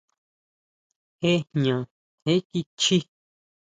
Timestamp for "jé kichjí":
2.25-2.97